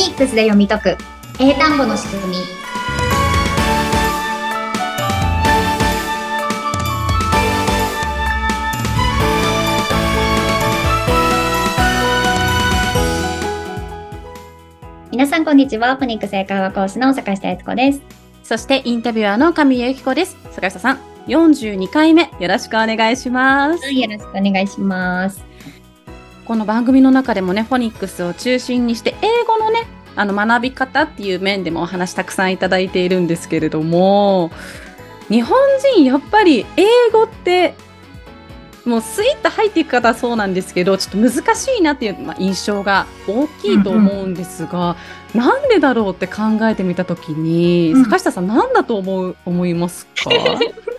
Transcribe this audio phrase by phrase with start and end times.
[0.00, 0.96] ニックスで読み解く
[1.38, 2.36] 英単語の仕組み
[15.10, 15.96] 皆さんこんにちは。
[15.96, 18.00] フォニックス英会話講師の坂下悦子です。
[18.42, 20.38] そしてインタビュアーの神谷由紀子です。
[20.52, 23.84] 坂下さん、42回目よろしくお願いします。
[23.84, 25.49] はい、よろしくお願いします。
[26.50, 29.86] この番組の中でもね、フォニックスを中心にして、英語のね、
[30.16, 34.50] あの学び方っていう面でもお話たくさんいただいているんですけれども、
[35.28, 35.56] 日本
[35.94, 37.76] 人やっぱり英語って、
[38.84, 44.96] もうスイッと入っていく方はそうなんですけど、ちょっと難しいなっていう、ま、印象が大きいと思うんですが、
[45.36, 50.30] なんでだろうって考えてみたときに、うん坂下さん何だと思う、思いますか？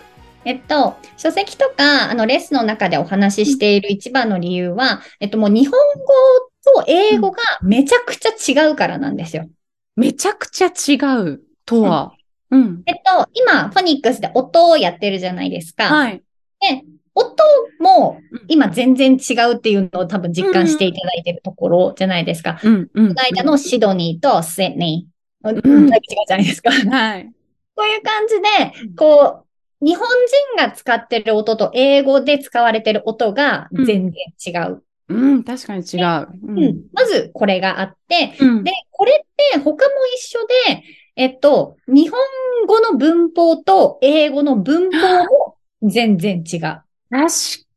[0.44, 9.48] えっと、書籍とか、あの、レッスンの中でお話ししている一番の理由は、えっと、もう日本語と英語がめちゃくちゃ違うからなんですよ。
[9.94, 12.12] めちゃくちゃ違うとは？
[12.50, 12.82] うん。
[12.86, 15.84] えっと、今、フォニックスで音をやってるじゃないですか。
[15.84, 16.22] はい。
[16.60, 16.82] で、
[17.14, 17.44] 音
[17.78, 22.58] もうん今全然違うっていうのを多分実感していただいてるところじゃないですか。
[22.62, 23.08] うん、うん。
[23.08, 25.52] この間のシドニーとシドニー。
[25.52, 26.70] んうん、違うじゃないですか。
[26.70, 27.30] はい。
[27.74, 28.34] こういう感じ
[28.80, 29.41] で、こう、
[29.82, 34.12] 日本人が使ってる音と英語で使われてる音が全然
[34.46, 34.82] 違う。
[35.08, 36.28] うん、確かに違う。
[36.42, 36.82] ううん。
[36.92, 39.76] まずこれがあって、うんで、これって他も
[40.14, 40.82] 一緒で、
[41.16, 42.18] えっと、日本
[42.66, 46.60] 語の文法と英語の文法も全然違う。
[46.60, 46.84] 確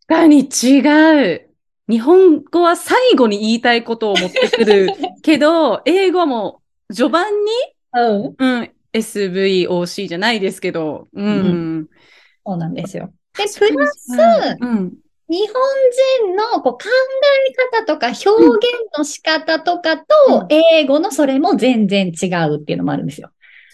[0.08, 1.50] かに違う。
[1.90, 4.90] 日本語は最後に言いたいことを持ってくる
[5.22, 7.52] けど、 英語はもう序盤に、
[7.94, 8.36] うん。
[8.38, 11.88] うん、SVOC じゃないですけど、うん。
[12.46, 13.14] そうなんですよ。
[13.38, 14.94] で、プラス、うん。
[15.28, 15.54] 日本
[16.28, 20.06] 人のこう考え方とか表現の仕方とかと、
[20.50, 23.32] 英語のそれも全然違うっていうのもあるんですよ。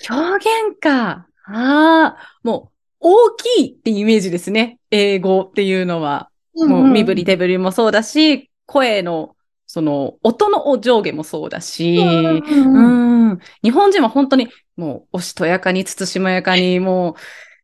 [0.10, 1.28] 表現か。
[1.46, 4.80] ああ、もう大きいってイメージですね。
[4.92, 6.30] 英語っていうのは。
[6.54, 9.36] もう身振り手振りもそうだし、声の、
[9.72, 13.40] その、音の上下もそうだし、うんうんうん。
[13.64, 17.16] 日本人は本当に、もう、おしとやかに、つつしまやかに、も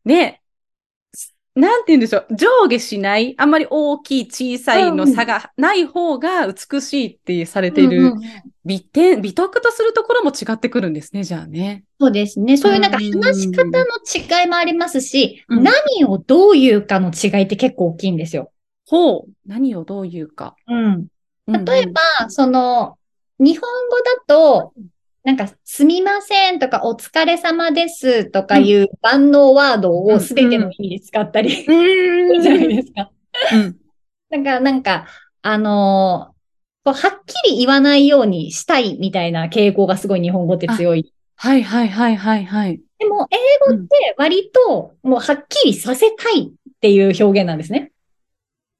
[0.05, 0.41] う、ね、
[1.53, 8.13] なんて言うんでしょう、上下しない、あんまり大きい、小さいの差がない方が美しいってされている、
[8.63, 11.83] 美点、美徳とするところも違ってくるんですね、じゃあね。
[11.99, 12.55] そうですね。
[12.55, 13.83] そういうなんか話し方の
[14.41, 18.53] 違いもありますし、うん何をどう言うかの違いって結構大きいんですよ。
[18.85, 19.31] ほう。
[19.45, 20.55] 何をどう言うか。
[20.67, 21.07] うん。
[21.47, 22.97] うん例えば、その、
[23.39, 24.73] 日本語だと、
[25.23, 33.11] なんか、すみませんとか、お疲れ様ですとかいう万能ワードをすべての意味で使ったりする じゃないですか。
[33.53, 33.77] うん。
[34.29, 35.07] だからなんか、
[35.41, 36.37] あのー
[36.93, 41.11] はっきり言わないようにしたいみたいな傾向がすごい日本語って強い。
[41.35, 42.79] はいはいはいはいはい。
[42.99, 47.91] でも、英語って割と、もうはっきりさせたいっていう表現なんですね。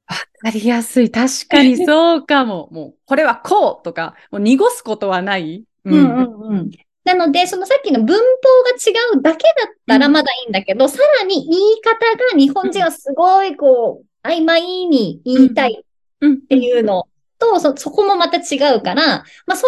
[0.07, 1.12] わかりやすい。
[1.12, 2.69] 確かに そうかも。
[2.72, 5.63] もう、これはこうとか、もう濁すことはない。
[5.85, 6.72] うんうんうん。
[7.03, 11.94] なので、そのさっきの文法が違うだけだったらうんまだいいんだけど、さらに言い方
[12.34, 15.84] が日本人はすごいこう、曖昧に言いたい
[16.22, 16.34] うん。
[16.34, 17.07] っていうの
[17.39, 19.68] と、そ、そこもまた違うから、まあそ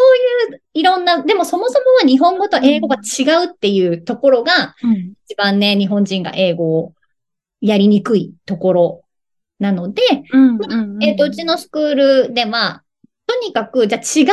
[0.49, 5.13] ういういろんな、でもそもそもは日本語と英語が違うっていうところが、うん。
[5.25, 6.93] 一番ね、日本人が英語を
[7.61, 9.03] やりにくいところ
[9.59, 10.57] なので、うん。
[10.57, 11.03] うん。
[11.03, 11.95] えっ、と、うちのスクー
[12.27, 12.83] ルでは、
[13.27, 14.27] とにかく、じゃあ違う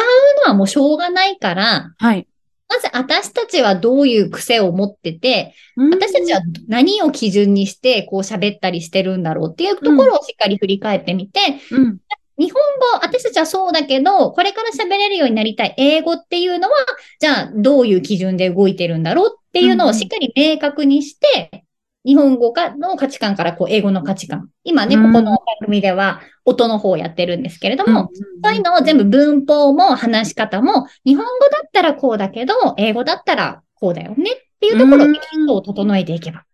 [0.46, 2.26] のはもうしょうがないから、はい。
[2.68, 5.54] まず私たちはどういう癖を持ってて、
[5.92, 11.98] 私たちは何を基準にしてこう喋ったりしてるんだろうっていうところをしっかり振り返ってみて、うん。
[12.38, 12.60] 日本
[12.92, 16.76] 語、私たちはそうだけど、これから喋れるようになりたい英語っていうのは、
[17.18, 21.65] じゃあどういう基準で動いてるんだろうっていうのをしっかり明確にして、
[22.06, 24.48] 日本語がの価値観からこう英語の価値観。
[24.62, 28.06] 今ね、うんここの番組では音の方をやってるんですけれども、うん、
[28.44, 36.44] そういうのを全部文法も話し方も、日本語だったらこうだけど、英語だったらこうだよねっていうところを基礎を整えていけば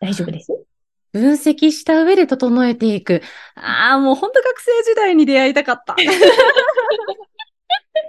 [0.00, 0.52] 大丈夫です？
[1.12, 3.22] 分析した上で整えていく。
[3.56, 5.96] ああ、もう本当学生時代に出会いたかった。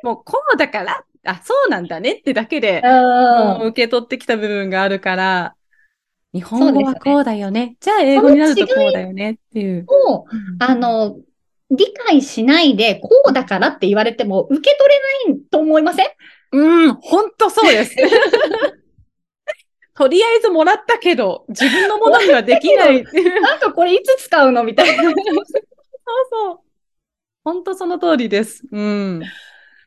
[0.03, 5.55] もうこうだから、あ、そうなんだねってだけで、もう受け取ってきた部分があるから、
[6.33, 7.75] 日本語はこうだよね。
[7.79, 9.85] じゃあ英語になるとこうだよねっていう。
[9.87, 10.25] を、
[10.59, 11.17] あの、
[11.69, 14.89] 理解しないで、こうだからって言われても受け取
[15.27, 16.07] れないと思いません？
[16.53, 17.95] うん、ほんとそうです。
[19.93, 23.03] とりあえずもらったけど、自分のものにはできない。
[23.05, 25.03] そ うなんかこれいつ使うのみたいな。
[25.03, 25.11] そ
[26.53, 26.59] う。
[27.43, 28.63] ほんとその通りです。
[28.71, 29.21] うん。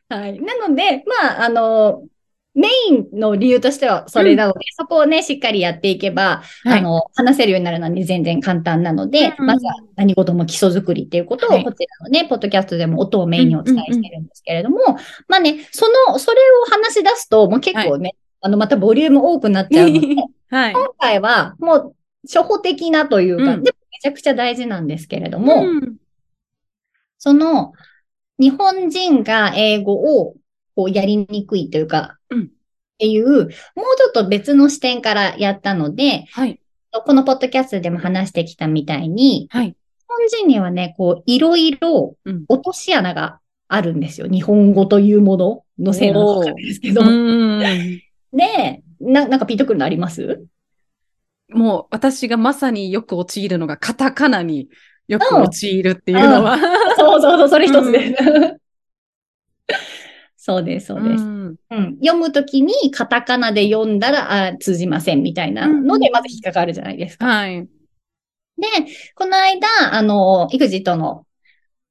[0.09, 0.39] はい。
[0.39, 2.03] なので、まあ、あの、
[2.55, 6.79] メインの理由としてはそれなので、そこをね、しっかりやっていけば、はい。
[6.79, 11.63] あの、話せるようになるのはね全然簡単なので、うんまずは何事も基礎作りっていうことを、はい。
[11.65, 14.79] こちらのね、ポッドキャストでも音をメインにお伝えしてるんですけれども、
[15.27, 20.07] まあね、その、それを話し出すと、もう結構ね、あの、またボリューム多くなっちゃうので、
[20.49, 20.73] はい。
[20.73, 23.63] 今回はもう、初歩的なというか、うん。
[23.63, 25.97] でもめちゃくちゃ大事なんですけれども、うん。
[27.17, 27.73] その、
[28.39, 30.35] 日本人が英語を
[30.75, 32.49] こうやりにくいというか、うん
[32.95, 36.59] っていう、もうちょっと別の視点からやったので、はい。
[36.91, 39.67] このポッドキャストでも話してきたみたいに、はい。
[39.67, 39.75] 日
[40.07, 44.27] 本人にはね、こう、いろいろうん落とし穴があるんですよ。
[44.27, 47.01] 日本語というもののせいなのかですけど。
[47.01, 47.59] うん
[48.31, 50.45] で、な、なんかピンとくるのあります？
[51.49, 54.69] もう私がまさによく陥るのがカタカナに
[55.07, 56.57] よく陥るっていうのは。
[56.97, 58.23] そうそうそう、それ一つです。
[60.45, 61.23] そうです、そうです。
[61.23, 67.25] んうん、読むときにカタカナで読んだらあ通じませんみたいなので、うんまず引っかかるじゃないですか。
[67.25, 67.63] はい。
[67.63, 67.67] で、
[69.15, 71.25] この間、あの、育児との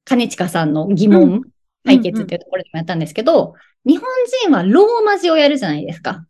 [0.05, 1.41] 金近さんの疑う問
[1.83, 3.55] 解決っていうところでもやったんですけど、
[3.85, 4.07] 日本
[4.43, 6.25] 人はローマ字をやるじゃないですか。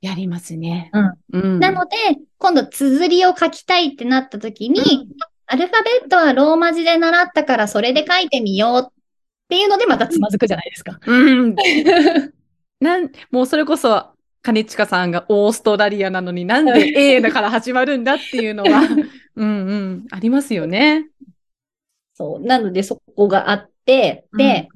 [0.00, 0.92] やりますね。
[0.92, 1.96] うんうんなので、
[2.38, 5.08] 今度、綴りを書きたいってなったときに、
[5.46, 8.95] アルファベットはローマ字で習ったからそれで書いてみようっ
[9.48, 10.98] ていうのでまたつまずくじゃないですか。
[11.06, 11.54] うん。
[12.80, 14.10] なん、もうそれこそ、
[14.42, 18.82] 金近さんがオーストラリアなのになんで A だから始まるんだっていうのは、
[19.36, 21.08] うんうん、ありますよね。
[22.14, 22.40] そう。
[22.40, 24.68] なので、そこがあって、で、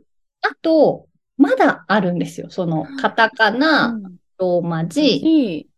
[0.42, 1.06] あと、
[1.36, 2.50] まだあるんですよ。
[2.50, 5.68] その、カタカナ、うんローマ字。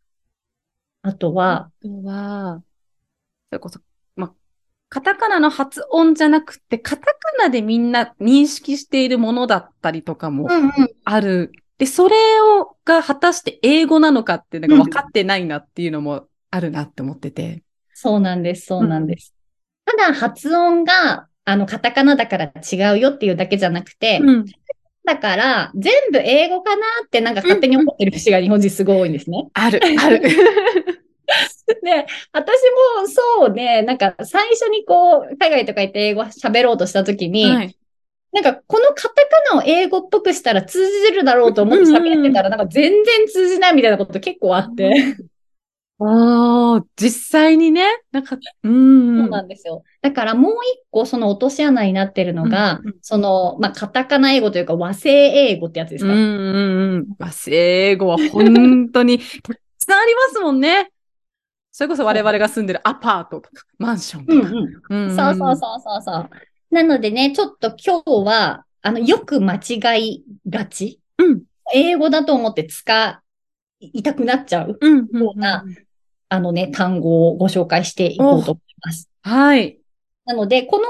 [1.03, 2.63] あとは、あとは、
[3.51, 3.85] それこそ、ま、
[4.93, 10.73] カタカナの発音じゃなくて、カタカナでみんな認識しているものだったりとかもうんうん。
[11.05, 11.51] ある。
[11.79, 17.63] で、それを、が果たして英語なのかっていうのが分かってないなっていうのもあるなって思ってて。
[17.95, 19.33] そうなんです、そうなんです。
[19.87, 24.45] ただ、発音が、あの、カタカナだから違うよっていうだけじゃなくて、うん。
[25.07, 29.49] だから、全部英語かなってなんか勝手に思ってる節が日本人すごい多いんですね。
[29.55, 30.21] ある、ある。
[31.83, 32.61] で、 私
[33.01, 37.77] もそうで、なんか最初にこう、海外とか行って英語喋ろうとしたときに、はい。
[38.33, 39.15] なんかこのカタ
[39.51, 45.17] カナを英語っぽくしたら通じるだろうと思って喋ってたら、なんか全然通じないみたいなこと結構あって。
[45.99, 49.19] ああ、実際にね、なんか、うん。
[49.21, 49.85] そうなんですよ。
[50.01, 56.13] だからもう一個その落とし穴になってるのが、うんうんその、まあ、カタカナ英語というか和製英語ってやつですか？
[56.13, 56.27] うんうん
[56.95, 57.07] うん。
[57.19, 60.92] 和製英語は本当に たくさんありますもんね。
[61.83, 64.49] それこそ我々が住んでるアパートとか、マンションとか。
[64.89, 65.17] うんうん。
[65.17, 66.31] そうそうそうそうそう。
[66.71, 71.01] なのでね、ちょっと今日は、あの、よく間違いがち。
[71.19, 71.43] うん。
[71.75, 73.23] 英語だと思って使
[73.81, 74.79] いたくなっちゃう。
[74.81, 75.65] ような
[76.29, 79.11] あのね、単語をご紹介していこうと思います。
[79.23, 79.81] はい。
[80.25, 80.85] なので、この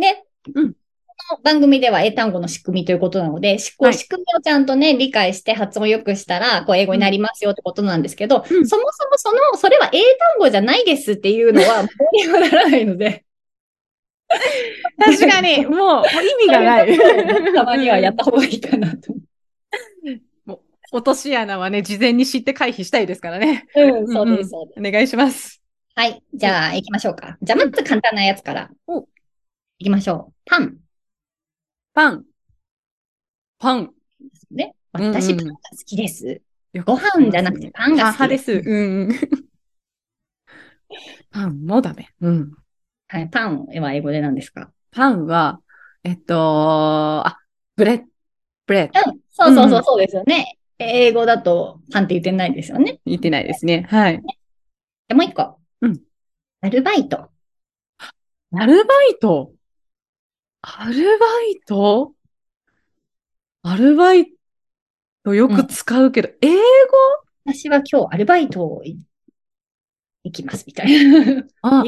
[0.00, 0.24] ね、
[0.54, 0.74] うん
[1.28, 3.96] この番組では英単語の仕組みということなので、仕組み
[4.38, 13.24] をちゃんとね、理解して発音を良くしたら、こう英語になりますよってことなんですけど、うんそもそもその、それは英単語じゃないですっていうのは、 もうにはならないので、
[14.98, 16.98] 確かに、 もう、意味がない。
[17.54, 19.12] たまにはやった方がいいかなと。
[20.94, 23.66] 落とし穴はね、事前に知って回避したいですからね。
[23.74, 24.88] うん、そうです、そうです。
[24.88, 25.62] お願いします。
[25.94, 26.22] はい。
[26.34, 27.38] じゃあ、行きましょうか。
[27.42, 28.70] じゃあ、まず簡単なやつから。
[28.86, 29.06] お行
[29.84, 30.34] きましょう。
[30.44, 30.81] パン
[31.94, 32.24] パン。
[33.58, 33.92] パン。
[34.50, 34.74] ね。
[34.92, 36.40] 私、パンが好きです。
[36.86, 38.24] ご飯じゃなくてパンが好きで。
[38.24, 38.62] 派ですす。
[38.64, 39.10] うん。
[41.30, 42.08] パンもダメ。
[42.20, 42.52] うん。
[43.08, 43.28] はい。
[43.28, 44.70] パンは英語で何ですか？
[44.90, 45.60] パンは、
[46.04, 47.38] えっと、あ、
[47.76, 49.00] brea、bread。
[49.10, 49.20] うん。
[49.30, 50.58] そうそうそうう、んそうですよね。
[50.78, 53.00] 英語だとパンって言ってないですよね。
[53.06, 53.86] 言ってないですね。
[53.88, 54.20] はい。
[55.08, 55.58] で、もう一個。
[55.82, 56.00] うん。
[56.62, 57.30] アルバイト。
[58.54, 59.52] アルバイト？
[60.64, 62.12] アルバイト？
[63.64, 64.32] アルバイ
[65.24, 66.62] トよく使うけど、英語？
[67.44, 68.96] 私は今日アルバイトをい
[70.22, 71.44] 行きますみたいな。
[71.62, 71.82] あ、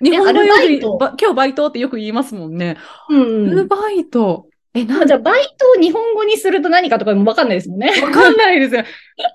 [0.00, 2.76] 日本語よく言いバイトば今日バイトってよく言いますもんね。
[3.08, 3.18] うア
[3.50, 3.68] ルん。
[3.68, 4.46] バイト。
[4.74, 5.08] え、なん？
[5.08, 7.92] じゃあ、バイトを日本語にすると何かとかもわかんないですもんね。
[8.00, 8.84] わかんないですよ。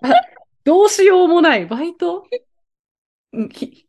[0.04, 0.14] あ
[0.64, 1.66] どうしようもない。
[1.66, 2.26] バイト？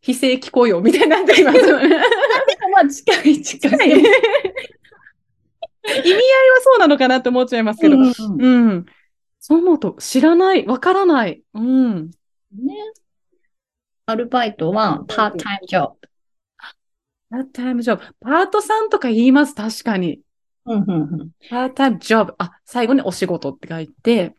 [0.00, 1.96] 非正規雇用みたいになっていますよね。
[2.74, 4.02] まあ、近い近い。
[5.86, 6.22] 意味合いは
[6.62, 7.96] そうなのかなって思っちゃいますけど。
[7.96, 8.86] うんうん。
[9.38, 11.42] そう思うと、知らない、わからない。
[11.54, 12.10] うん。
[12.52, 12.74] ね。
[14.06, 16.08] アルバイトはパートタイムジョブ。
[17.30, 18.02] パートタイムジョブ。
[18.20, 20.20] パートさんとか言います、確かに。
[20.64, 21.30] うんうんうん。
[21.48, 22.34] パータイムジョブ。
[22.38, 24.34] あ、最後にお仕事って書いて、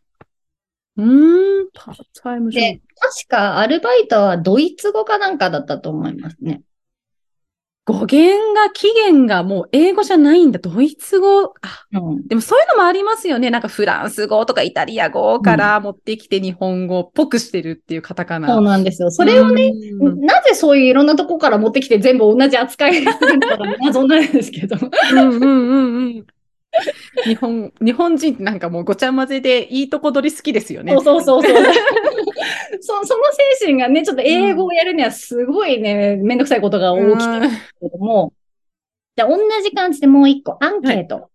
[0.98, 6.62] うーん、パータイムジョで、確かアルバイトはドイツ語かなんかだったと思いますね。
[7.88, 7.94] ブ。
[7.94, 10.60] 語源が、起源がもう英語じゃないんだ。
[10.60, 11.54] ドイツ語。
[11.62, 12.28] あ、うん。
[12.28, 13.50] でもそういうのもありますよね。
[13.50, 18.50] なんかフランス語とかイタリア語から持ってきて日本語っぽくしてるっていうカタカナ。
[18.50, 19.10] そうなんですよ。
[19.10, 24.78] それをね、うんなぜそういういろんなとこから持ってきて全部同じ扱いにするのかが謎なんですけど。
[24.78, 26.26] うんうんうんうん。
[27.26, 30.94] 日本、日本人ってなんかもうごちゃ混ぜでいいとこ取り好きですよね。
[30.94, 31.54] そうそうそうそう。
[32.80, 33.24] そその
[33.60, 38.34] 精神がね、ちょっと英語をやるにはすごいね、めんどくさいことが起きてるんですけども、
[39.16, 41.32] じゃあ同じ感じでもう一個、アンケート。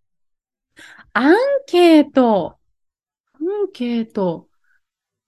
[1.13, 1.35] アン
[1.67, 2.57] ケート。
[3.33, 4.47] アンケート。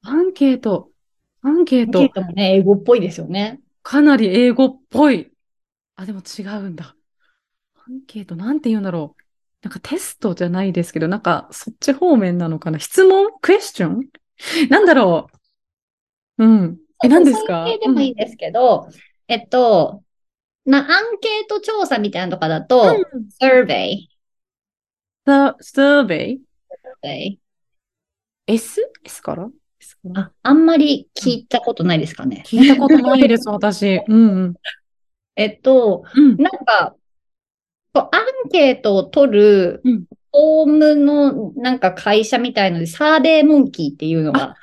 [0.03, 0.89] アンケート。
[1.41, 2.13] アンケートアンケー。
[2.13, 3.59] トもね、英語っぽいですよね。
[3.83, 5.31] かなり英語っぽい。
[5.95, 6.95] あ、でも違うんだ。
[7.75, 9.14] アンケート、なんて言うんだろう。
[9.65, 12.77] なんかテストじゃないですけど、なんかそっち方面なのかな？
[12.77, 13.31] 質問？
[13.41, 14.09] クエスチョン？
[14.69, 15.27] なんだろ
[16.37, 16.45] う？
[16.45, 16.77] うん。
[17.03, 17.65] え、何ですか？
[17.81, 18.87] でもいいですけど、
[19.27, 20.03] えっと、
[20.65, 23.27] まあ、アンケート調査みたいなのとかだと、うん。
[23.41, 24.07] survey。
[25.25, 26.41] ササーベイ
[27.03, 27.37] survey
[28.45, 28.87] ?S?
[29.03, 29.49] S から
[29.81, 30.21] ?S から？
[30.21, 32.43] あ、あんまり聞いたことないですかね？
[32.45, 33.99] 聞いたことないです、私。
[34.07, 34.53] うんうん。
[35.35, 36.37] えっと、うん。
[36.37, 36.95] なんか、
[37.99, 44.55] アンケートを取るうん、フォームのなんか会社みたいので、サーベイモンキーっていうのが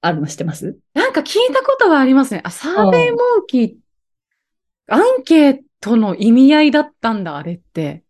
[0.00, 0.78] あるの知ってます？
[0.94, 2.42] なんか聞いたことはありますね。
[2.44, 3.74] あ、サーベイモンキー、
[4.88, 8.02] アンケートの意味合いだったんだ、あれって。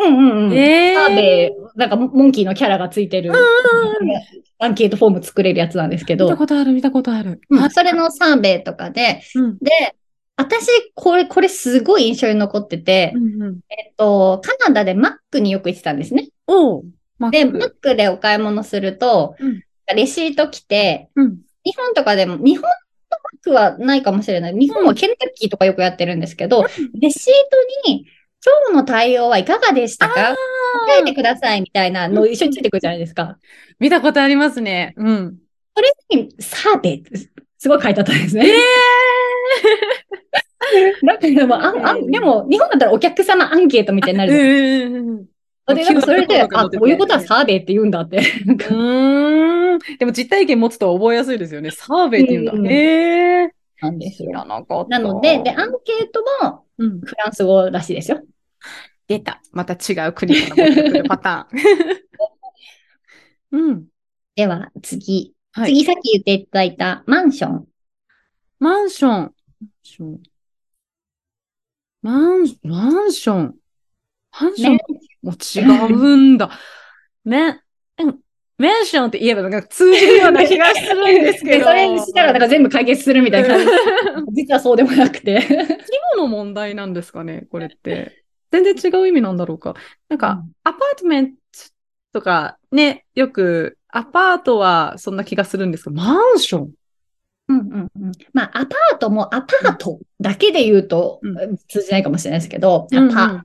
[0.00, 0.52] うんうんうん。
[0.54, 3.32] えサーベイ、なんかモモンキーのキャラがついてる、
[4.60, 7.40] アンケートフォーム作れるやつなんですけど見た、ことある、見たことある。
[7.50, 9.58] うんそれのサーベイとかで、うん。
[9.58, 9.96] で、
[10.38, 13.60] 私、これ、これすごい印象に残ってて、うんうん。
[13.68, 16.28] えっと、カナダでマックによく行ってたんですね。
[16.46, 16.84] おう。
[17.18, 19.62] マで、マックでお買い物すると、うん
[19.94, 21.38] レシート来て、うん。
[21.64, 24.52] 日本とかでも、日本のマックはないかもしれない。
[24.54, 27.32] 日本はケンタッキーとかよくやってるんですけど、レシー
[27.86, 28.04] トに、
[28.44, 30.36] 今日の対応はいかがでしたか？
[30.86, 33.38] 答えてくださいみたいなの一緒についてくるじゃないですか。
[33.78, 34.92] 見たことありますね。
[34.98, 35.38] うん。
[35.74, 35.90] それ
[36.22, 37.02] に、サーベ
[37.56, 38.46] すごい書いてあったんですね。
[38.46, 38.52] え
[41.06, 45.26] だからもうあんあんでも、日本だったらお客様アンケートみたいになるうん。
[45.74, 48.18] で、なんかそれで、あ、こういうことはサーベイって言うんだって。
[48.18, 49.78] うーん。
[49.98, 51.70] でも実体験持つと覚えやすいですよね。
[51.70, 52.52] サーベイって言うんだ。
[52.52, 53.54] うんへえ。
[53.80, 54.32] なんですよ。
[54.88, 57.00] なので、で、アンケートもうん。
[57.00, 58.20] フランス語らしいですよ。
[59.06, 59.40] 出た。
[59.52, 63.48] また違う国から持ってくるパターン。
[63.68, 63.86] うん。
[64.34, 65.34] では、次。
[65.52, 65.70] はい。
[65.70, 67.68] 次さっき言っていただいたマンション。
[68.58, 69.34] マンション。
[69.60, 70.22] マンション。
[72.02, 73.54] マン、マンション？
[74.40, 74.78] マンションね
[75.22, 76.50] も違うんだ。
[77.24, 77.60] ね、
[77.98, 78.20] うん。
[78.58, 81.64] メンションって言えばなんか通じるような気がするんですけで、 ど。
[81.66, 83.66] それにしたら、だから全部解決するみたいな感じ。
[84.42, 85.34] 実はそうでもなくて。
[85.40, 85.78] 規
[86.16, 88.24] 模の問題なんですかね、これって。
[88.50, 89.74] 全然違う意味なんだろうか。
[90.08, 91.38] なんか、アパートメント
[92.12, 96.72] とかね、よく、アパートはそんな気がするんですけど、マンション？
[97.48, 98.12] うんうんうん。
[98.32, 103.42] まあ、アパートもアパートだけで言うと、う通じないかもしれないですけど、うんうんアパート。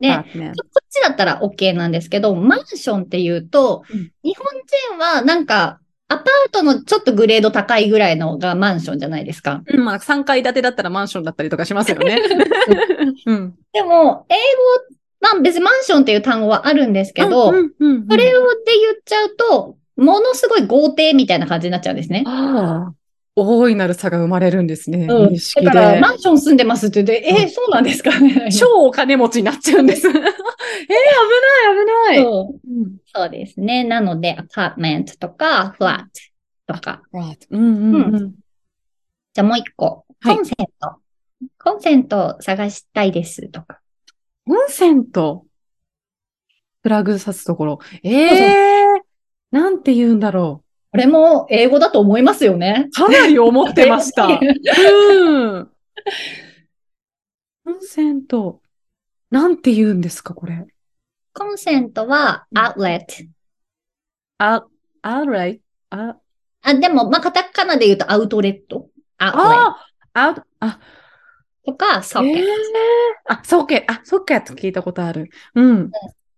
[0.00, 4.46] で、こっちだったら OK なんですけど、マンションって言うと、うん日本
[4.90, 9.62] 人はなんか、アパートのちょっとグレード高いぐらいのがマンションじゃないですか。
[9.66, 12.20] うん、まあ3階建てだったらマンションだったりとかしますよね。
[13.26, 13.54] うん。
[13.72, 14.40] でも、英語、
[15.20, 18.36] まあ別にマンションっていう単語はあるんですけど、それをで言っ
[19.04, 22.24] ちゃうと、ものすごい豪邸みたいな感じになっちゃうんですね。
[22.26, 22.94] ああ。
[23.34, 25.06] 大いなる差が生まれるんですね。
[25.08, 25.34] うん
[25.64, 26.00] だから、で。
[26.00, 28.50] マンション住んでますって言って、えーそうなんですかね。
[28.52, 30.06] 超お金持ちになっちゃうんです。
[30.08, 30.26] えー、危ない、
[31.78, 32.22] 危ない。
[32.22, 32.96] そううん。
[33.06, 33.84] そうですね。
[33.84, 36.20] なので、アパートメントとか、フラッ
[36.66, 37.02] トとか。
[37.12, 38.32] うんうんうん。
[39.32, 40.04] じゃあもう一個。
[40.20, 40.96] はいコンセント。
[41.58, 43.80] コンセント探したいですとか。
[44.46, 45.46] コンセント？
[46.82, 47.78] プラグ挿すところ。
[48.02, 52.88] ええー、なんて言うんだろこれも英語だと思いますよね。
[52.88, 52.90] う。
[52.92, 54.28] かなり思ってました。
[54.38, 55.70] うん。
[57.64, 58.60] コンセント。
[59.30, 60.66] なんて言うんですか、これ。
[61.32, 63.30] コンセントは、うんアウトレット。
[64.36, 64.66] あ、
[65.00, 66.16] あらいあ、
[66.60, 68.90] あ、でも、まあ、カタカナで言うとアウトレット。
[69.16, 70.80] アウトレットあ、あ、あ、
[71.64, 72.38] とか、ソケット。
[72.38, 72.46] えー
[73.28, 75.30] あ、ソケット、あ、ソケット聞いたことある。
[75.54, 75.90] うん。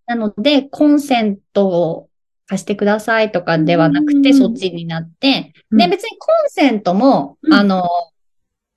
[0.07, 2.09] なので、コンセントを
[2.47, 7.85] 貸してくださいとかではなくて、うんそっちになって、うんで、別にコンセントも、うんあの、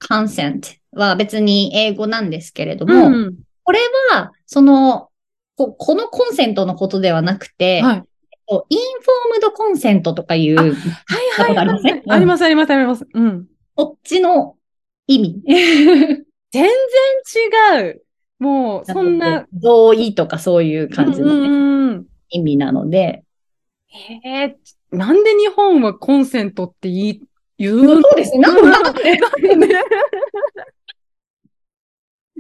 [0.07, 3.36] コンセントは別に英語なんですけれどうも、ん。
[3.63, 3.79] これ
[4.12, 5.09] は、その、
[5.55, 7.95] ここのコンセントのことではなくて、はい。
[7.97, 11.69] インフォームドコンセントとかいう、はいはいあり
[12.05, 12.13] ま。
[12.13, 13.05] ありますありますあります。
[13.13, 13.45] うん。
[13.75, 14.55] こっちの
[15.07, 15.41] 意味。
[15.45, 16.71] 全然
[17.81, 18.03] 違う。
[18.39, 19.47] もう、そんな。
[19.51, 23.24] 同意とかそういう感じの、ね意味なので。
[23.89, 24.58] へえ、
[24.91, 27.22] なんで日本はコンセントって言い、
[27.58, 28.01] 言うの？
[28.01, 28.39] そうですね。
[28.39, 29.67] なんなんでなんで？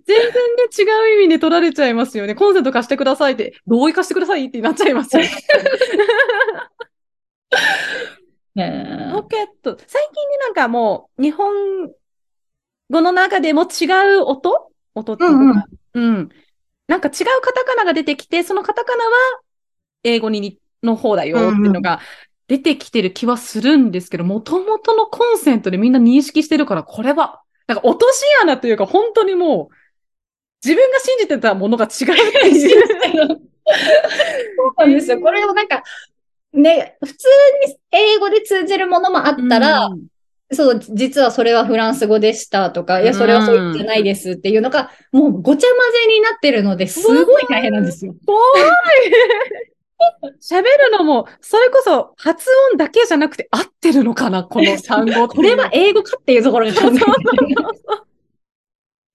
[0.05, 0.39] 全然ね、
[0.77, 0.83] 違
[1.19, 2.35] う意味で取られちゃいますよね。
[2.35, 5.23] コンセント貸してくださいって、同意貸してくださいってなっちゃいますよ。
[8.55, 9.77] ねポケット。
[9.85, 11.91] 最近ね、なんかもう、日本
[12.89, 13.85] 語の中でも違
[14.17, 14.71] う音？
[14.95, 16.29] 音っていうか、うんうん。
[16.87, 19.11] なんか違うカタカナが出てきて、そのカタカナは
[20.03, 21.99] 英語ににの方だよっていうのが
[22.47, 29.75] 出てきてる気はするんですけど、もともとのコンセントでみんな認識してるから、これは、なんか落とし穴というか、本当にもう、
[30.63, 32.85] 自分が信じてたものが違うっていう。
[32.87, 33.37] そう
[34.77, 35.19] なんですよ。
[35.19, 35.83] これをなんか、
[36.53, 37.27] ね、普通
[37.67, 40.07] に英語で通じるものもあったら、うん
[40.51, 48.15] そう、実はそれはフランス語でしたとか、いや、それはそうじゃないですっていうのが、もうごちゃ混ぜになってるので、すごい大変なんですよ。
[48.25, 48.41] 怖い
[50.41, 56.89] 喋るのも、それこそ発音だけじゃなくて合ってるのかな、この単語 これは英語かっていうところが考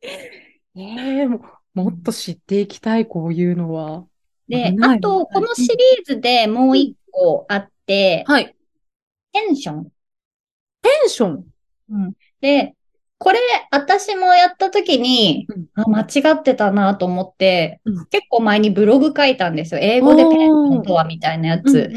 [0.03, 0.21] えて
[0.75, 0.83] え
[1.23, 4.07] えももっと知っていきたい、こういうのは。
[4.49, 8.55] で、あと、このシリーズでもう一個あって、はい。
[9.33, 9.85] テンション。
[10.83, 11.45] ペンション？
[12.41, 12.75] で、
[13.23, 13.38] これ、
[13.71, 16.00] 私もやったときに、うんあ、間
[16.33, 19.81] 違ってたなと思って、うん結構前にブログ書いたんですよ。
[19.81, 21.88] 英語でペンションとはみたいなやつ。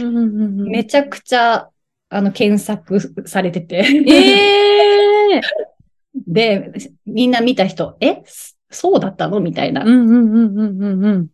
[0.69, 1.69] めちゃくちゃ、
[2.09, 3.77] あの、検索されてて。
[4.07, 5.41] ええ
[6.27, 6.71] で、
[7.05, 8.23] みんな見た人、え？
[8.69, 9.39] そうだったの？
[9.39, 9.83] みたいな。
[9.83, 11.29] 感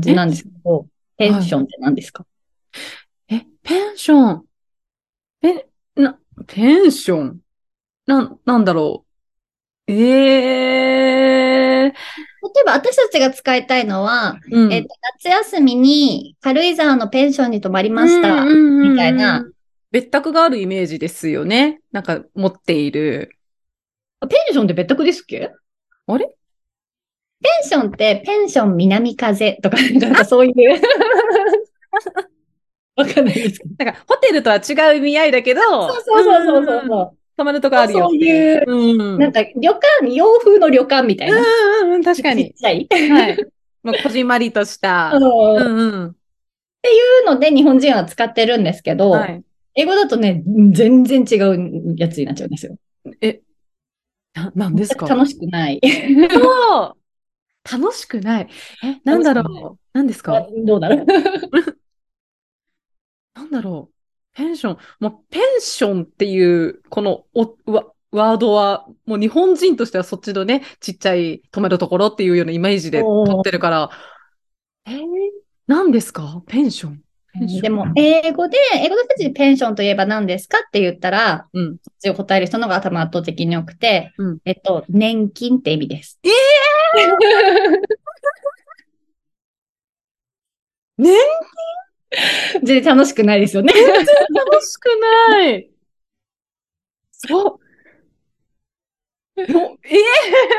[0.00, 0.86] じなんですけど、
[1.16, 2.26] ペンションって何ですか、
[3.28, 4.44] え、ペンション。
[5.42, 7.40] え、な、ペンション？
[8.06, 9.01] なん、なんだろう。
[9.94, 11.92] ええ例
[12.60, 14.88] えば私たちが使いたいのは、うんえっと、
[15.20, 18.44] 夏休みに軽井沢のペンションに泊まりました。
[18.44, 19.44] みたいな。
[19.90, 21.80] 別宅があるイメージですよね。
[21.92, 23.36] なんか持っている。
[24.28, 25.50] ペンションって別宅ですっけ？
[26.06, 26.26] あれ？
[27.42, 30.54] ペンションって、ペンション南風とか、 なんかそういう。
[32.96, 33.84] わかんないですけど。
[33.84, 34.60] なんかホテルとは違
[34.94, 38.64] う意味合いだけど、そうそうそうそうそう泊まるとこあるよっていう。
[38.66, 39.14] うん。
[39.16, 39.18] う。
[39.18, 41.38] なんか旅館、洋風の旅館みたいな。
[41.38, 41.44] うん
[41.86, 42.54] うんうん、確かちっに。
[42.54, 42.86] ちゃい。
[42.90, 43.36] はい。
[43.82, 45.12] もうこじんまりとした。
[45.16, 45.24] うん
[45.56, 46.16] うっんうん。
[46.82, 46.92] てい
[47.24, 49.42] うので日本人は使ってるんですけど、はい。
[49.74, 50.42] 英語だとね、
[50.72, 52.76] 全然違うやつになっちゃうんですよ。
[53.20, 53.40] え、
[54.34, 55.06] な、なんですか？
[55.08, 55.80] 楽しくない。
[56.30, 56.96] そう
[57.80, 58.48] 楽しくない。
[58.84, 60.46] え、なんだろうなんですか？
[60.66, 61.06] どうだろう。
[63.34, 63.91] なんだろう
[64.34, 64.78] ペンション。
[65.00, 73.26] もう、ペンションっていう、このおワワードは、もう日本人としてはそっちのね、ちっちゃい泊まるところっていうようなイメージでおー。
[73.26, 73.90] 取ってるから、
[74.86, 75.00] えー、
[75.66, 76.42] 何ですか？
[76.46, 77.02] ペンション。
[77.62, 81.78] でも、英語で、英語の人たちでペンションといえば何ですかって言ったら、うん。
[81.82, 84.38] そっちを答える人の方が多分圧倒的に多くて、うん。
[84.44, 86.20] えっと、年金って意味です。
[86.24, 86.28] え
[90.98, 91.16] 年
[92.62, 93.72] 全然楽しくないですよね。
[93.72, 94.86] 楽しく
[95.30, 95.70] ない。
[97.12, 97.62] そう。
[99.34, 100.00] もうええ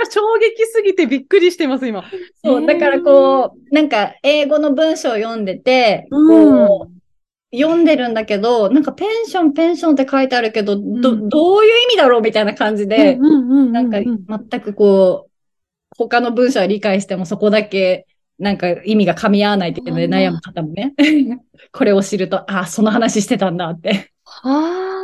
[0.09, 2.03] 衝撃すぎてびっくりしてます、今。
[2.43, 15.31] そう、だからこう、なんか英語の文章を読んでて、うんこう、読んでるんだけど、なんかペンション、ペンションって書いてあるけど、ど、うんどういう意味だろうみたいな感じで、なんか全くこう、
[15.95, 18.07] 他の文章は理解してもそこだけ、
[18.39, 20.93] なんか意味が噛み合わないっていうのでうん悩む方もね。
[21.71, 24.11] これを知ると、あ、その話してたんだって。
[24.25, 25.03] はあ。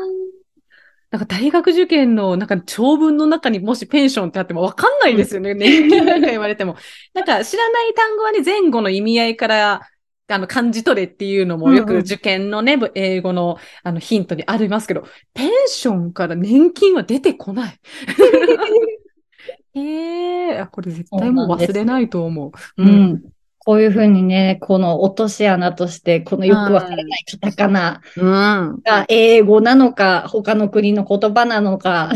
[1.11, 5.53] なんか大学受験のなんか長文の中にもしペンションってあってもわかんないですよね。
[5.55, 6.75] 年金なんか言われても。
[7.13, 9.81] なんか知らない単語はね、前後の意味合いから
[10.27, 17.79] あの感じ取れっていうのもようんうんく受験のね、英語のあのヒントにありますけど、ペンションから年金は出てこない。
[19.75, 22.51] ええあこれ絶対もう忘れないと思う。
[22.77, 22.85] う。
[22.85, 23.23] ん。
[23.59, 28.81] こういうふうにね、この落とし穴として、このよくわからないカタカナうん。
[28.83, 32.11] が英語なのか、他の国の言葉なのか、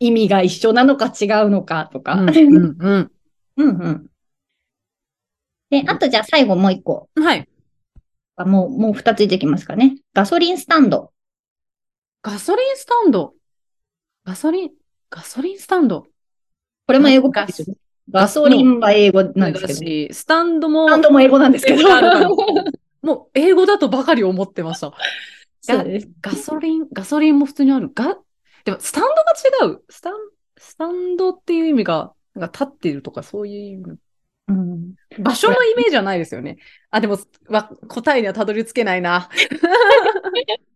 [0.00, 2.14] 意味が一緒なのか違うのかとか。
[2.14, 2.30] うん。
[2.30, 2.76] うん。
[2.78, 3.12] うん。
[3.56, 4.06] うんうん。
[5.70, 7.08] で、あとじゃあ最後もう一個。
[7.14, 7.48] はい。
[8.36, 9.98] あもう、もう二つ出てきますかね。
[10.14, 11.12] ガソリンスタンド。
[12.22, 13.34] ガソリンスタンド。
[14.24, 14.70] ガソリン、
[15.10, 16.06] ガソリンスタンド。
[16.92, 17.74] これも英語っぽいですよね。
[18.10, 20.14] ガソリンは英語なんですけど。
[20.14, 21.88] スタンドも、スタンドも英語なんですけど。
[23.00, 24.92] もう英語だとばかり思ってました。
[26.20, 27.90] ガソリン、ガソリンも普通にある。
[27.94, 28.18] が、
[28.64, 29.82] でもスタンドが違う。
[29.88, 30.12] スタン、
[30.58, 33.96] スタンドっていう意味が、なんか立ってるとかそういう意味。
[34.48, 36.58] うん、場所のイメージはないですよね。
[36.90, 37.16] あ、でも、
[37.48, 39.30] わ答えにはたどり着けないな。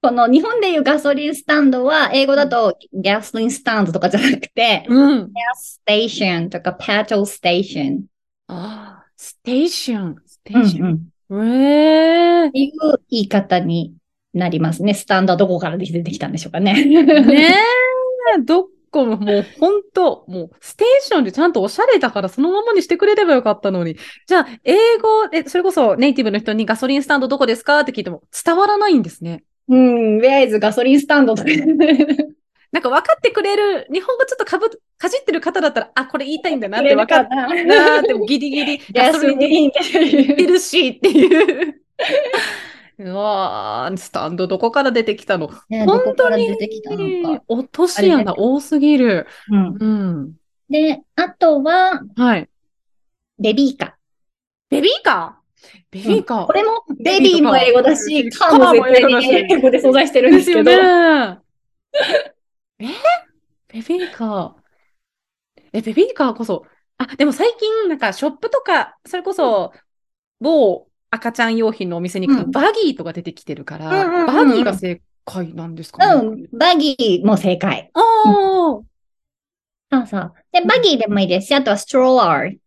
[0.00, 5.24] この日本でいうガソリンスタンドは、英語だとガソリンスタンドとかじゃなくて、うん。
[5.24, 8.02] gas station とか petrol station。
[8.46, 10.16] ああ、ステーション。
[10.24, 10.88] ステうんーション。
[10.88, 12.70] うんええっていう
[13.10, 13.94] 言い方に
[14.32, 14.94] なりますね。
[14.94, 16.84] スタンドはどこから出てきたんでしょうかね。
[16.86, 17.54] ね
[18.38, 23.96] え、 どっこももう本当、もうステーションでちゃんとおしゃれだからそのままにしてくれればよかったのに。
[24.26, 29.44] じゃあ、英語で、それこそネイティブの人にガソリンスタンドどこですかって聞いても伝わらないんですね。
[29.68, 31.50] うん、where is ガソリンスタンドとか。
[32.70, 37.46] なんか分かってくれる、日本語ちょっとかぶ、かじってる方だったら、あ、これ言いたいんだなって分かっな。
[37.46, 40.46] なーって、ギリギリガガソソリンで言って。
[40.46, 41.80] るしっていう。
[42.98, 45.50] うわー、スタンドどこから出てきたの？
[45.70, 46.50] ねど本当に。
[47.46, 49.26] 落とし穴多すぎる。
[49.50, 49.86] うんう
[50.24, 50.32] ん。
[50.68, 52.48] で、あとは、はい。
[53.38, 53.92] ベビーカー。
[54.68, 55.47] ベビーカー？
[55.90, 60.70] ベビーカー、これも、ベビーも英語だし、カカーも英語だしに英語で存在してるんですけど。
[60.70, 61.38] よね。
[62.80, 62.86] え？
[63.68, 64.52] ベビーカー。
[65.72, 66.64] え、ベビーカーこそ。
[66.98, 69.72] あ、でも最近、なんかショップとか、それこそ、
[70.40, 76.26] 某赤ちゃん用品のお店にうんバギーとか出てきてるから、うんうんうんうんバギーが正解なんですかね。
[76.26, 77.90] うん、バギーも正解。
[77.94, 78.02] ああ、
[79.90, 80.34] そうそう。
[80.52, 82.58] で、バギーでもいいですし、あとはストロー。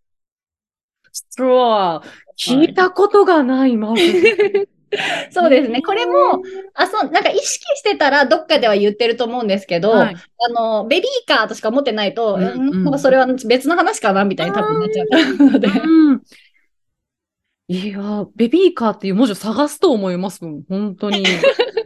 [1.12, 2.08] ストロー。
[2.42, 4.02] 聞いたことがない、まず。
[5.32, 5.82] そうですね。
[5.82, 6.42] これも、
[6.74, 15.68] あ、そう、なんか意識してたらどっかでは言ってると思うんですけど、はいあの、ベビーカーとしか思ってないと、うんうんそれは別の話かなみたいに多分なっちゃうので。
[15.68, 16.22] うん
[17.68, 21.24] いや、ベビーカーっていう文字を探すと思いますもん、本当に。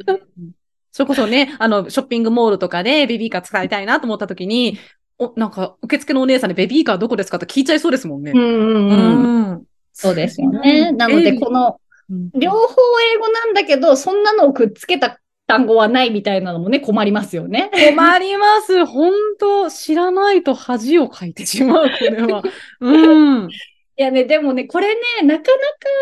[0.92, 4.80] それこそね、あの、ショッピングモールとかでベビーカー使いたいなと思った時に、
[5.20, 8.38] お、なんか、受付のお姉さんにベビーカーどこですかって聞いちゃいそうですもんねう。
[8.38, 9.52] んうんうん。
[9.52, 9.64] ん。
[9.96, 10.92] そうですよね。
[10.92, 12.76] なので、この、うん両方
[13.16, 17.72] 英語なんだけど、そんなのをくっつけた単語はないみたいなのもね、困りますよね。
[17.74, 18.86] 困ります。
[18.86, 22.44] 本当知らないと恥をかいてしまう、これは。
[22.80, 23.50] うん。
[23.98, 25.52] いやね、でもね、これね、なか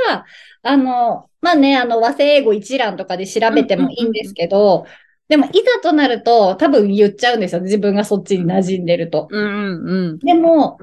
[0.10, 0.26] なか、
[0.64, 4.86] あの、まあね、あの、和製英語一覧とかで調べてもいいんですけど、
[5.30, 7.62] でも、いざとなると、多分言っちゃうんですよ。
[7.62, 9.28] 自分がそっちに馴染んでると。
[9.30, 10.80] うんうんでも、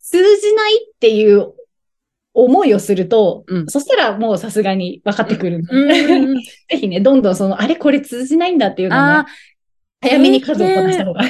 [0.00, 1.52] 通じないっていう
[2.36, 5.62] 思いをすると、うんそしたらもうさすがに分かってくる
[6.68, 9.28] ぜひね、どんどんその、あれこれ通じないんだっていうのをあね、
[10.02, 11.22] 早めに数をこなした方が。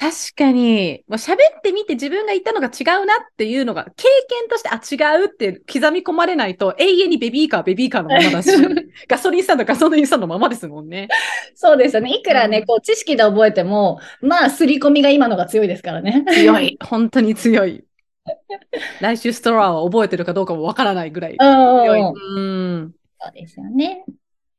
[0.00, 8.50] 確かに、もう喋ってみて自分が言ったのが違うなっていうのが経験として、あ、違うって刻み込まれないと永遠にベビーカー、ベビーカーのままだし、
[9.08, 11.08] ガソリンスタンド、ガソリンスタンドのままですもんね。
[11.54, 12.14] そうですよね。
[12.14, 16.24] いくらね、うんこう、知識で覚えても、まあ、刷り込みが今のが強いですからね。
[16.28, 16.78] 強い。
[16.82, 17.84] 本当に強い。
[19.00, 21.36] 来週ストラーは覚えてるかどうかもわからないぐらいい。
[21.38, 22.94] うん。
[23.20, 24.04] そうですよね。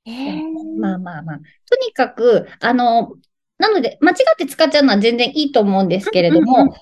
[0.06, 0.41] え
[0.80, 1.38] まあまあまあ。
[1.38, 3.15] とにかく、あの、
[3.58, 6.76] なので、間違って使っちゃうのは全然いいと思うんですけれどうんうんも、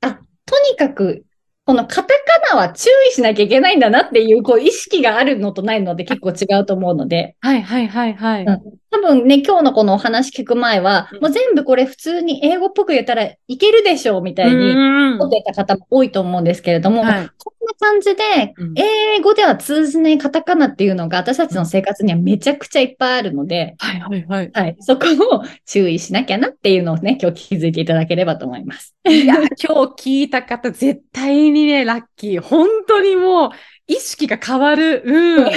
[0.00, 1.24] あ、とにかく、
[1.68, 2.14] このカタ
[2.48, 8.44] カナは注意しなきゃいけないんだなっていう、こう、意識があるのとないので結構違うと思うので、はいはいはいはい。
[8.46, 8.62] うん。
[8.90, 17.30] 多分ね、今日のこのお話聞く前はうん、もう全部これ普通に英語っぽく言ったらいけるでしょうみたいにうん思っていた方も多いと思うんですけれども、はい
[17.74, 24.50] 感じで、うん英語では通じないカタカナっていうのが私たちの生活にはめちゃくちゃいっぱいあるので、はいはいはい。
[24.52, 28.94] はい、そこを注意しなきゃなっていうのをね、今日気づいていただければと思います。
[29.08, 32.42] いや、今日聞いた方、絶対にね、ラッキー。
[32.42, 33.50] 本当にもう、
[33.86, 35.02] 意識が変わる。
[35.04, 35.50] うん。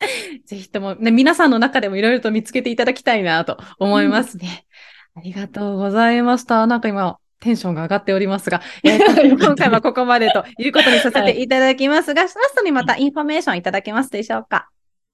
[0.46, 4.66] ぜひとも、ね、皆さんの中でもいろいろと見つけていただきたいなと思いますね。
[5.14, 6.66] ありがとうございました。
[6.66, 14.68] なんか今、テンションが上がっておりますが、えー 今回はここまでということにさせていただきますが、ラストにまたインフォメーションいただけますでしょうか？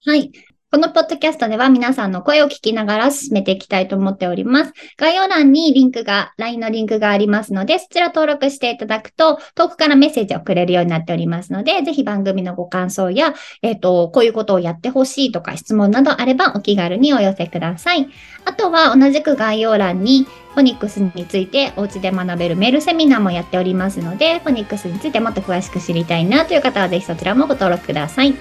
[0.04, 0.30] はい。
[0.68, 4.72] このポッドキャストでは皆さんの声を聞きながら進めていきたいと思っております。
[4.96, 18.08] 概要欄にリンクが、LINE のリンクがありますので、そちら登録していただくと、遠くからメッセージをくれるようになっておりますので、ぜひ番組のご感想や、えっ、と、こういうことをやってほしいとか質問などあればお気軽にお寄せください。
[18.44, 28.30] あとは同じく概要欄に、フォニックスについてお家で学べるメールセミナーもやっておりますので、フォニックスについてもっと詳しく知りたいなという方はぜひそちらもご登録ください。
[28.30, 28.36] よ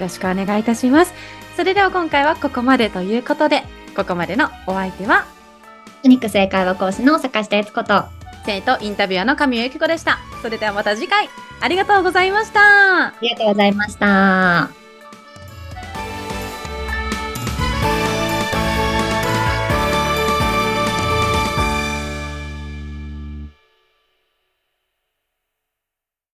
[0.00, 1.39] ろしくお願いいたします。
[1.60, 5.26] それでは今回はここまでということで、ここまでのお相手は、
[6.00, 8.04] フォニックス英会話講師の坂下悦子と、
[8.46, 10.20] 生徒インタビュアーの神谷由紀子でした。
[10.40, 11.28] それではまた次回、
[11.60, 13.08] ありがとうございました。
[13.08, 14.79] ありがとうございました。